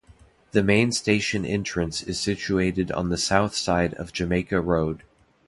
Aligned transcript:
The 0.53 0.63
main 0.63 0.91
station 0.93 1.45
entrance 1.45 2.01
is 2.01 2.19
situated 2.19 2.91
on 2.91 3.09
the 3.09 3.19
south 3.19 3.55
side 3.55 3.93
of 3.93 4.11
Jamaica 4.11 4.59
Road. 4.59 5.03